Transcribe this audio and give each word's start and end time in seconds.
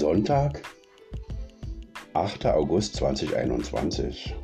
Sonntag, 0.00 0.62
8. 2.14 2.46
August 2.46 2.96
2021. 2.96 4.34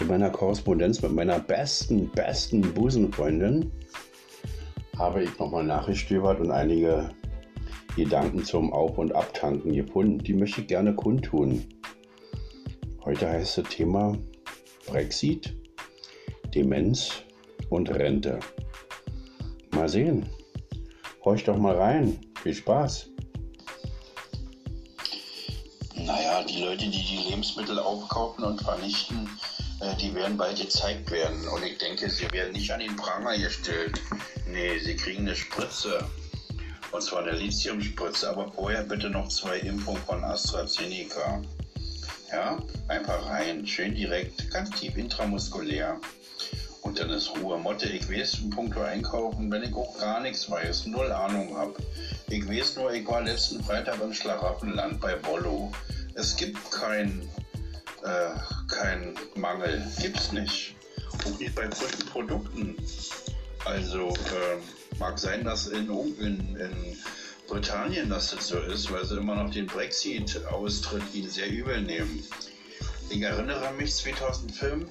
In 0.00 0.06
meiner 0.08 0.30
Korrespondenz 0.30 1.00
mit 1.00 1.12
meiner 1.12 1.38
besten, 1.38 2.10
besten 2.10 2.60
Busenfreundin 2.74 3.70
habe 4.98 5.22
ich 5.22 5.38
nochmal 5.38 5.62
nachgestöbert 5.62 6.40
und 6.40 6.50
einige 6.50 7.10
Gedanken 7.94 8.42
zum 8.42 8.72
Auf- 8.72 8.98
und 8.98 9.14
Abtanken 9.14 9.74
gefunden. 9.74 10.18
Die 10.18 10.34
möchte 10.34 10.62
ich 10.62 10.66
gerne 10.66 10.92
kundtun. 10.92 11.64
Heute 13.04 13.28
heißt 13.28 13.58
das 13.58 13.68
Thema 13.68 14.18
Brexit, 14.88 15.54
Demenz 16.52 17.12
und 17.68 17.88
Rente. 17.90 18.40
Mal 19.70 19.88
sehen. 19.88 20.26
Horch 21.24 21.44
doch 21.44 21.58
mal 21.58 21.76
rein. 21.76 22.18
Viel 22.42 22.54
Spaß. 22.54 23.09
Naja, 26.30 26.44
die 26.44 26.62
Leute, 26.62 26.84
die 26.88 27.02
die 27.02 27.28
Lebensmittel 27.28 27.76
aufkaufen 27.80 28.44
und 28.44 28.62
vernichten, 28.62 29.28
äh, 29.80 29.96
die 29.96 30.14
werden 30.14 30.36
bald 30.36 30.60
gezeigt 30.60 31.10
werden. 31.10 31.48
Und 31.48 31.64
ich 31.64 31.76
denke, 31.78 32.08
sie 32.08 32.30
werden 32.30 32.52
nicht 32.52 32.70
an 32.70 32.78
den 32.78 32.94
Pranger 32.94 33.36
gestellt. 33.36 34.00
Nee, 34.46 34.78
sie 34.78 34.94
kriegen 34.94 35.22
eine 35.22 35.34
Spritze. 35.34 35.98
Und 36.92 37.02
zwar 37.02 37.24
eine 37.24 37.32
Lithiumspritze, 37.32 38.30
aber 38.30 38.52
vorher 38.52 38.84
bitte 38.84 39.10
noch 39.10 39.28
zwei 39.28 39.58
Impfungen 39.58 40.00
von 40.02 40.22
AstraZeneca. 40.22 41.42
Ja, 42.30 42.62
einfach 42.86 43.26
rein, 43.26 43.66
schön 43.66 43.96
direkt, 43.96 44.52
ganz 44.52 44.70
tief 44.70 44.96
intramuskulär. 44.96 45.98
Und 46.82 47.00
dann 47.00 47.10
ist 47.10 47.30
Ruhe. 47.36 47.58
Motte, 47.58 47.88
ich 47.88 48.08
weiß 48.08 48.38
im 48.38 48.50
Punkt 48.50 48.78
einkaufen, 48.78 49.50
wenn 49.50 49.64
ich 49.64 49.74
auch 49.74 49.98
gar 49.98 50.20
nichts 50.20 50.48
weiß, 50.48 50.86
null 50.86 51.10
Ahnung 51.10 51.56
habe. 51.56 51.74
Ich 52.28 52.48
weiß 52.48 52.76
nur, 52.76 52.92
ich 52.92 53.06
war 53.08 53.20
letzten 53.20 53.62
Freitag 53.64 54.00
im 54.00 54.14
Schlaraffenland 54.14 55.00
bei 55.00 55.16
Bollo. 55.16 55.72
Es 56.14 56.36
gibt 56.36 56.70
kein, 56.70 57.28
äh, 58.02 58.30
kein 58.68 59.16
Mangel, 59.34 59.86
gibt's 60.00 60.32
nicht. 60.32 60.74
Auch 61.24 61.38
nicht 61.38 61.54
bei 61.54 61.70
frischen 61.70 62.06
Produkten. 62.06 62.76
Also 63.64 64.08
äh, 64.08 64.98
mag 64.98 65.18
sein, 65.18 65.44
dass 65.44 65.66
in, 65.66 65.90
in, 66.18 66.56
in 66.56 66.98
Britannien 67.48 68.08
das 68.08 68.30
so 68.30 68.58
ist, 68.58 68.90
weil 68.92 69.04
sie 69.04 69.16
immer 69.16 69.34
noch 69.34 69.50
den 69.50 69.66
Brexit-Austritt 69.66 71.02
ihnen 71.12 71.30
sehr 71.30 71.50
übel 71.50 71.80
nehmen. 71.82 72.24
Ich 73.10 73.22
erinnere 73.22 73.72
mich 73.72 73.94
2005 73.96 74.88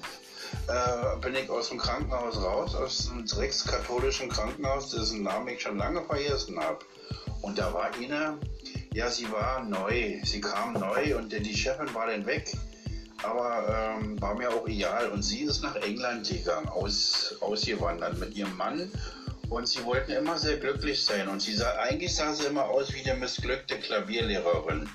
äh, 0.68 1.18
bin 1.22 1.36
ich 1.36 1.50
aus 1.50 1.70
dem 1.70 1.78
Krankenhaus 1.78 2.38
raus, 2.38 2.76
aus 2.76 3.06
dem 3.06 3.26
dreckskatholischen 3.26 4.30
Krankenhaus, 4.30 4.92
dessen 4.92 5.24
Namen 5.24 5.48
ich 5.50 5.62
schon 5.62 5.78
lange 5.78 6.04
vergessen 6.04 6.60
habe. 6.60 6.80
Und 7.42 7.58
da 7.58 7.74
war 7.74 7.94
eine, 7.94 8.38
ja, 9.00 9.10
sie 9.10 9.32
war 9.32 9.64
neu, 9.64 10.20
sie 10.24 10.42
kam 10.42 10.74
neu 10.74 11.18
und 11.18 11.32
die 11.32 11.58
Chefin 11.58 11.94
war 11.94 12.08
dann 12.08 12.26
weg. 12.26 12.52
Aber 13.24 13.98
ähm, 14.02 14.22
war 14.22 14.36
mir 14.36 14.50
auch 14.50 14.68
egal. 14.68 15.10
Und 15.10 15.24
sie 15.24 15.42
ist 15.42 15.64
nach 15.64 15.76
England 15.78 16.28
gegangen, 16.28 16.68
aus, 16.68 17.36
ausgewandert 17.40 18.18
mit 18.18 18.36
ihrem 18.36 18.56
Mann. 18.58 18.92
Und 19.50 19.68
sie 19.68 19.84
wollten 19.86 20.12
immer 20.12 20.38
sehr 20.38 20.58
glücklich 20.58 21.04
sein. 21.04 21.30
Und 21.30 21.42
sie 21.42 21.54
sah, 21.54 21.72
eigentlich 21.78 22.14
sah 22.14 22.34
sie 22.34 22.46
immer 22.46 22.66
aus 22.66 22.94
wie 22.94 23.10
eine 23.10 23.20
missglückte 23.20 23.80
Klavierlehrerin. 23.80 24.90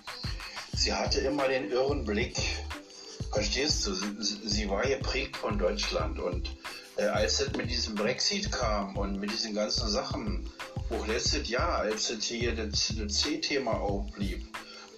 Sie 0.74 0.92
hatte 0.92 1.20
immer 1.20 1.48
den 1.48 1.70
irren 1.70 2.04
Blick 2.04 2.36
Verstehst 3.34 3.84
du? 3.84 3.94
Sie, 3.94 4.48
sie 4.48 4.70
war 4.70 4.82
geprägt 4.82 5.36
von 5.36 5.58
Deutschland 5.58 6.20
und 6.20 6.48
äh, 6.96 7.04
als 7.04 7.40
es 7.40 7.56
mit 7.56 7.70
diesem 7.70 7.94
Brexit 7.94 8.50
kam 8.52 8.96
und 8.96 9.20
mit 9.20 9.30
diesen 9.30 9.54
ganzen 9.54 9.88
Sachen, 9.88 10.50
auch 10.90 11.06
letztes 11.06 11.48
Jahr, 11.48 11.78
als 11.78 12.10
es 12.10 12.24
hier 12.24 12.54
das, 12.54 12.92
das 12.96 13.14
C-Thema 13.20 13.72
aufblieb, 13.72 14.44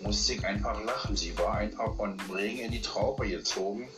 musste 0.01 0.35
ich 0.35 0.45
einfach 0.45 0.83
lachen. 0.85 1.17
Sie 1.17 1.37
war 1.39 1.57
einfach 1.57 1.97
von 1.97 2.19
Regen 2.35 2.59
in 2.59 2.73
die 2.73 2.83
Traube 2.83 3.29
gezogen. 3.29 3.89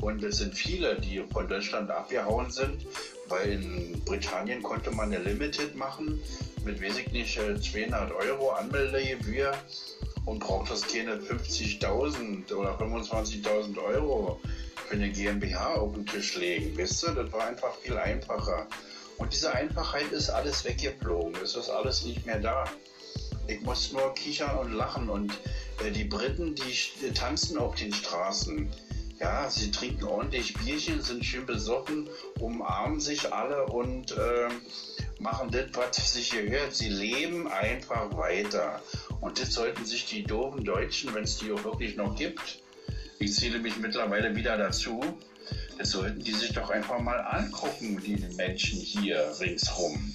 Und 0.00 0.22
es 0.22 0.38
sind 0.38 0.54
viele, 0.54 1.00
die 1.00 1.24
von 1.32 1.48
Deutschland 1.48 1.90
abgehauen 1.90 2.50
sind, 2.50 2.86
weil 3.28 3.52
in 3.52 4.04
Britannien 4.04 4.62
konnte 4.62 4.90
man 4.90 5.12
eine 5.12 5.22
Limited 5.22 5.74
machen 5.74 6.20
mit, 6.64 6.82
weiß 6.82 6.98
ich 6.98 7.12
nicht, 7.12 7.34
200 7.34 8.12
Euro 8.12 8.50
Anmeldegebühr 8.50 9.52
und 10.26 10.40
braucht 10.40 10.70
das 10.70 10.82
keine 10.82 11.16
50.000 11.16 12.52
oder 12.52 12.76
25.000 12.78 13.78
Euro 13.82 14.38
für 14.86 14.94
eine 14.94 15.10
GmbH 15.10 15.74
auf 15.74 15.94
den 15.94 16.06
Tisch 16.06 16.36
legen. 16.36 16.76
Wisst 16.76 17.02
ihr, 17.04 17.12
das 17.12 17.32
war 17.32 17.46
einfach 17.46 17.74
viel 17.76 17.96
einfacher. 17.96 18.66
Und 19.18 19.32
diese 19.32 19.52
Einfachheit 19.52 20.12
ist 20.12 20.30
alles 20.30 20.64
weggeflogen. 20.64 21.34
Es 21.42 21.56
ist 21.56 21.70
alles 21.70 22.04
nicht 22.04 22.26
mehr 22.26 22.38
da. 22.38 22.64
Ich 23.48 23.60
muss 23.62 23.92
nur 23.92 24.14
kichern 24.14 24.58
und 24.58 24.72
lachen. 24.72 25.08
Und 25.08 25.32
äh, 25.84 25.90
die 25.90 26.04
Briten, 26.04 26.54
die 26.54 27.12
tanzen 27.12 27.58
auf 27.58 27.74
den 27.74 27.92
Straßen. 27.92 28.70
Ja, 29.18 29.48
sie 29.48 29.70
trinken 29.70 30.04
ordentlich 30.04 30.52
Bierchen, 30.54 31.00
sind 31.00 31.24
schön 31.24 31.46
besoffen, 31.46 32.06
umarmen 32.38 33.00
sich 33.00 33.32
alle 33.32 33.64
und 33.64 34.12
äh, 34.12 34.48
machen 35.20 35.50
das, 35.50 35.68
was 35.72 36.12
sich 36.12 36.30
gehört. 36.30 36.74
Sie 36.74 36.90
leben 36.90 37.48
einfach 37.48 38.14
weiter. 38.14 38.82
Und 39.22 39.40
das 39.40 39.54
sollten 39.54 39.86
sich 39.86 40.04
die 40.04 40.22
doofen 40.22 40.64
Deutschen, 40.64 41.14
wenn 41.14 41.24
es 41.24 41.38
die 41.38 41.50
auch 41.50 41.64
wirklich 41.64 41.96
noch 41.96 42.14
gibt, 42.14 42.60
ich 43.18 43.34
zähle 43.34 43.58
mich 43.58 43.76
mittlerweile 43.78 44.34
wieder 44.36 44.56
dazu, 44.56 45.00
das 45.78 45.90
sollten 45.90 46.20
die 46.20 46.32
sich 46.32 46.52
doch 46.52 46.70
einfach 46.70 46.98
mal 46.98 47.18
angucken, 47.18 48.00
die 48.04 48.16
Menschen 48.36 48.78
hier 48.78 49.32
ringsrum. 49.40 50.14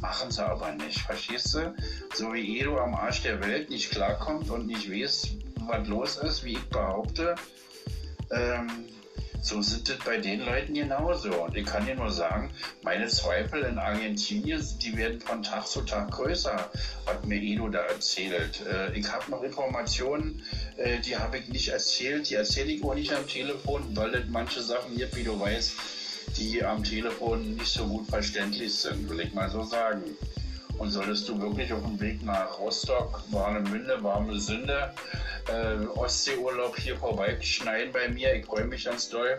Machen 0.00 0.30
sie 0.30 0.44
aber 0.44 0.72
nicht, 0.72 0.98
verstehst 1.00 1.54
du? 1.54 1.74
So 2.14 2.32
wie 2.34 2.60
Edo 2.60 2.78
am 2.78 2.94
Arsch 2.94 3.22
der 3.22 3.40
Welt 3.40 3.70
nicht 3.70 3.90
klarkommt 3.90 4.50
und 4.50 4.66
nicht 4.66 4.90
weiß, 4.90 5.28
was 5.66 5.88
los 5.88 6.16
ist, 6.18 6.44
wie 6.44 6.52
ich 6.52 6.64
behaupte, 6.68 7.34
ähm, 8.30 8.84
so 9.46 9.62
sind 9.62 9.88
es 9.88 9.98
bei 9.98 10.18
den 10.18 10.44
Leuten 10.44 10.74
genauso. 10.74 11.30
Und 11.44 11.56
ich 11.56 11.64
kann 11.64 11.86
dir 11.86 11.94
nur 11.94 12.10
sagen, 12.10 12.50
meine 12.82 13.06
Zweifel 13.06 13.62
in 13.62 13.78
Argentinien, 13.78 14.60
die 14.82 14.96
werden 14.96 15.20
von 15.20 15.42
Tag 15.42 15.68
zu 15.68 15.82
Tag 15.82 16.10
größer, 16.10 16.70
hat 17.06 17.24
mir 17.24 17.40
Edo 17.40 17.68
da 17.68 17.78
erzählt. 17.80 18.60
Äh, 18.66 18.98
ich 18.98 19.10
habe 19.10 19.30
noch 19.30 19.44
Informationen, 19.44 20.42
äh, 20.76 20.98
die 20.98 21.16
habe 21.16 21.38
ich 21.38 21.48
nicht 21.48 21.68
erzählt, 21.68 22.28
die 22.28 22.34
erzähle 22.34 22.72
ich 22.72 22.82
auch 22.82 22.94
nicht 22.94 23.12
am 23.12 23.26
Telefon, 23.28 23.96
weil 23.96 24.14
es 24.16 24.28
manche 24.28 24.62
Sachen 24.62 24.96
gibt, 24.96 25.14
wie 25.14 25.22
du 25.22 25.38
weißt, 25.38 25.72
die 26.38 26.64
am 26.64 26.82
Telefon 26.82 27.54
nicht 27.54 27.72
so 27.72 27.86
gut 27.86 28.08
verständlich 28.08 28.74
sind, 28.74 29.08
will 29.08 29.20
ich 29.20 29.32
mal 29.32 29.48
so 29.48 29.62
sagen. 29.62 30.02
Und 30.78 30.90
solltest 30.90 31.28
du 31.28 31.40
wirklich 31.40 31.72
auf 31.72 31.82
dem 31.82 31.98
Weg 32.00 32.22
nach 32.22 32.58
Rostock, 32.58 33.22
Warnemünde, 33.30 34.02
warme 34.02 34.38
Sünde, 34.38 34.92
äh, 35.48 35.86
Ostseeurlaub 35.98 36.76
hier 36.76 36.96
vorbeischneiden 36.96 37.92
bei 37.92 38.08
mir, 38.08 38.34
ich 38.34 38.44
freue 38.44 38.64
mich 38.64 38.84
ganz 38.84 39.08
doll, 39.08 39.38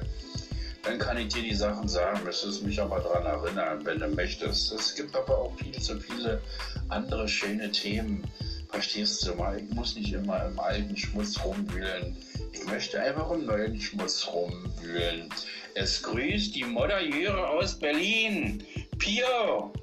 dann 0.84 1.00
kann 1.00 1.18
ich 1.18 1.34
dir 1.34 1.44
die 1.44 1.54
Sachen 1.54 1.88
sagen, 1.88 2.24
müsstest 2.24 2.64
mich 2.64 2.82
aber 2.82 3.00
daran 3.00 3.26
erinnern, 3.26 3.86
wenn 3.86 4.00
du 4.00 4.08
möchtest. 4.08 4.72
Es 4.72 4.96
gibt 4.96 5.16
aber 5.16 5.38
auch 5.38 5.56
viel 5.58 5.78
zu 5.80 6.00
viele 6.00 6.42
andere 6.90 7.28
schöne 7.28 7.72
Themen. 7.72 8.24
Verstehst 8.70 9.26
du 9.28 9.36
mal? 9.36 9.60
Ich 9.60 9.70
muss 9.76 9.96
nicht 9.96 10.14
immer 10.14 10.46
im 10.46 10.60
alten 10.60 10.96
Schmutz 10.96 11.40
rumwühlen. 11.44 12.16
Ich 12.54 12.66
möchte 12.66 13.02
einfach 13.02 13.30
im 13.32 13.46
neuen 13.46 13.80
Schmutz 13.80 14.28
rumwühlen. 14.28 15.30
Es 15.76 16.02
grüßt 16.04 16.56
die 16.56 16.64
Modderjöre 16.64 17.48
aus 17.48 17.78
Berlin. 17.78 18.64
Pio! 18.98 19.74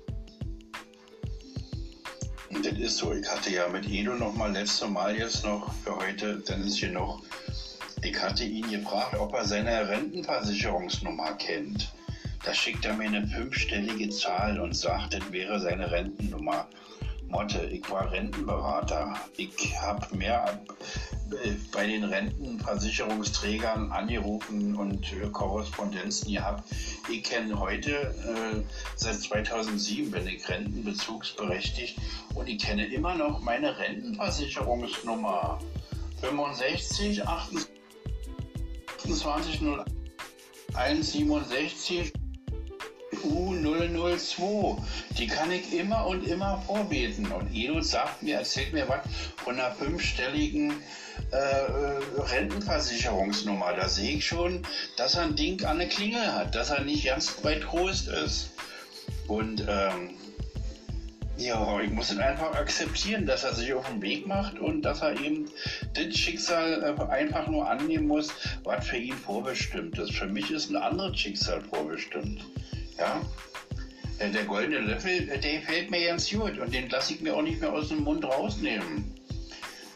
Das 2.62 2.78
ist 2.78 2.96
so. 2.98 3.12
Ich 3.12 3.28
hatte 3.28 3.50
ja 3.50 3.68
mit 3.68 3.88
Edo 3.88 4.14
noch 4.14 4.34
mal 4.34 4.52
letztes 4.52 4.88
Mal 4.88 5.16
jetzt 5.16 5.44
noch 5.44 5.72
für 5.84 5.96
heute, 5.96 6.42
dann 6.46 6.62
ist 6.64 6.76
hier 6.76 6.90
noch. 6.90 7.22
Ich 8.02 8.20
hatte 8.20 8.44
ihn 8.44 8.70
gefragt, 8.70 9.16
ob 9.18 9.34
er 9.34 9.44
seine 9.44 9.88
Rentenversicherungsnummer 9.88 11.32
kennt. 11.34 11.92
Da 12.44 12.54
schickt 12.54 12.84
er 12.84 12.94
mir 12.94 13.08
eine 13.08 13.26
fünfstellige 13.26 14.10
Zahl 14.10 14.60
und 14.60 14.76
sagt, 14.76 15.14
das 15.14 15.32
wäre 15.32 15.58
seine 15.58 15.90
Rentennummer. 15.90 16.68
Motte, 17.28 17.64
ich 17.66 17.88
war 17.90 18.10
Rentenberater. 18.10 19.14
Ich 19.36 19.74
habe 19.80 20.16
mehr 20.16 20.60
bei 21.72 21.86
den 21.86 22.04
Rentenversicherungsträgern 22.04 23.90
angerufen 23.90 24.76
und 24.76 25.04
Korrespondenzen 25.32 26.32
gehabt. 26.32 26.64
Ich 27.10 27.24
kenne 27.24 27.58
heute, 27.58 27.90
äh, 27.90 28.62
seit 28.96 29.16
2007 29.16 30.10
bin 30.10 30.26
ich 30.28 30.48
rentenbezugsberechtigt 30.48 31.98
und 32.34 32.46
ich 32.48 32.62
kenne 32.62 32.86
immer 32.86 33.14
noch 33.14 33.40
meine 33.40 33.76
Rentenversicherungsnummer 33.78 35.58
65 36.20 37.26
28 37.26 37.70
01 40.74 41.12
67 41.12 42.12
U002. 43.16 44.78
Die 45.18 45.26
kann 45.26 45.50
ich 45.52 45.72
immer 45.72 46.06
und 46.06 46.26
immer 46.26 46.62
vorbeten. 46.66 47.30
Und 47.32 47.54
Edo 47.54 47.80
sagt 47.80 48.22
mir, 48.22 48.38
erzählt 48.38 48.72
mir 48.72 48.88
was 48.88 49.00
von 49.36 49.58
einer 49.58 49.72
fünfstelligen 49.72 50.72
äh, 51.30 52.20
Rentenversicherungsnummer. 52.20 53.74
Da 53.74 53.88
sehe 53.88 54.16
ich 54.16 54.26
schon, 54.26 54.62
dass 54.96 55.14
er 55.14 55.22
ein 55.22 55.36
Ding 55.36 55.64
an 55.64 55.78
der 55.78 55.88
Klingel 55.88 56.32
hat, 56.32 56.54
dass 56.54 56.70
er 56.70 56.82
nicht 56.82 57.04
ganz 57.06 57.42
weit 57.44 57.66
groß 57.66 58.08
ist. 58.08 58.50
Und 59.28 59.64
ähm, 59.68 60.16
Ja, 61.36 61.80
ich 61.80 61.90
muss 61.90 62.12
ihn 62.12 62.20
einfach 62.20 62.54
akzeptieren, 62.54 63.26
dass 63.26 63.42
er 63.42 63.54
sich 63.54 63.74
auf 63.74 63.88
den 63.88 64.00
Weg 64.00 64.24
macht 64.26 64.60
und 64.60 64.82
dass 64.82 65.02
er 65.02 65.20
eben 65.20 65.50
das 65.94 66.16
Schicksal 66.16 66.96
äh, 66.96 67.12
einfach 67.12 67.48
nur 67.48 67.68
annehmen 67.68 68.06
muss, 68.06 68.28
was 68.62 68.86
für 68.86 68.98
ihn 68.98 69.16
vorbestimmt 69.16 69.98
ist. 69.98 70.12
Für 70.14 70.28
mich 70.28 70.52
ist 70.52 70.70
ein 70.70 70.76
anderes 70.76 71.18
Schicksal 71.18 71.60
vorbestimmt. 71.60 72.44
Ja, 72.98 73.20
äh, 74.18 74.30
der 74.30 74.44
goldene 74.44 74.78
Löffel, 74.78 75.28
äh, 75.28 75.38
der 75.38 75.60
fällt 75.62 75.90
mir 75.90 76.06
ganz 76.06 76.30
gut 76.30 76.58
und 76.58 76.72
den 76.72 76.88
lasse 76.88 77.14
ich 77.14 77.20
mir 77.20 77.34
auch 77.34 77.42
nicht 77.42 77.60
mehr 77.60 77.72
aus 77.72 77.88
dem 77.88 78.04
Mund 78.04 78.24
rausnehmen. 78.24 79.12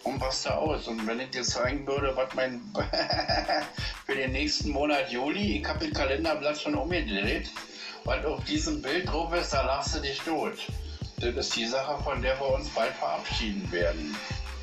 Und 0.04 0.20
was 0.20 0.42
da 0.42 0.54
aus? 0.54 0.88
Und 0.88 1.06
wenn 1.06 1.20
ich 1.20 1.30
dir 1.30 1.42
zeigen 1.42 1.86
würde, 1.86 2.16
was 2.16 2.34
mein 2.34 2.60
für 4.06 4.14
den 4.14 4.32
nächsten 4.32 4.70
Monat 4.70 5.10
Juli, 5.10 5.58
ich 5.58 5.68
habe 5.68 5.86
das 5.86 5.98
Kalenderblatt 5.98 6.58
schon 6.60 6.74
umgedreht, 6.74 7.50
was 8.04 8.24
auf 8.24 8.42
diesem 8.44 8.80
Bild 8.80 9.08
drauf 9.08 9.32
ist, 9.34 9.52
da 9.52 9.62
lachst 9.66 9.96
du 9.96 10.00
dich 10.00 10.18
tot. 10.20 10.54
Das 11.20 11.34
ist 11.34 11.56
die 11.56 11.66
Sache, 11.66 12.02
von 12.02 12.22
der 12.22 12.38
wir 12.40 12.54
uns 12.54 12.68
bald 12.70 12.94
verabschieden 12.94 13.70
werden. 13.70 14.16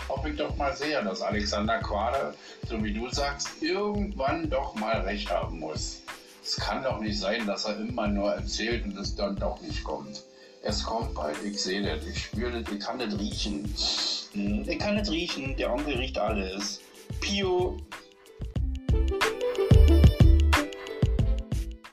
Hoffe 0.09 0.29
ich 0.29 0.37
doch 0.37 0.55
mal 0.55 0.75
sehr, 0.75 1.01
dass 1.03 1.21
Alexander 1.21 1.79
Quader, 1.79 2.33
so 2.67 2.83
wie 2.83 2.93
du 2.93 3.09
sagst, 3.09 3.61
irgendwann 3.61 4.49
doch 4.49 4.73
mal 4.75 5.01
recht 5.01 5.29
haben 5.29 5.59
muss. 5.59 6.01
Es 6.45 6.57
kann 6.57 6.83
doch 6.83 6.99
nicht 6.99 7.19
sein, 7.19 7.47
dass 7.47 7.65
er 7.65 7.79
immer 7.79 8.07
nur 8.07 8.31
erzählt 8.31 8.85
und 8.85 8.95
es 8.99 9.15
dann 9.15 9.35
doch 9.35 9.59
nicht 9.61 9.83
kommt. 9.83 10.21
Es 10.61 10.83
kommt 10.83 11.15
bald, 11.15 11.35
ich 11.43 11.59
sehe 11.59 11.81
das, 11.81 12.05
ich 12.05 12.25
spüre 12.25 12.61
das, 12.61 12.71
ich 12.71 12.79
kann 12.79 12.99
das 12.99 13.17
riechen. 13.17 13.73
Hm, 14.33 14.63
ich 14.69 14.77
kann 14.77 14.95
das 14.95 15.09
riechen, 15.09 15.55
der 15.57 15.73
Onkel 15.73 15.95
riecht 15.95 16.19
alles. 16.19 16.81
Pio 17.19 17.77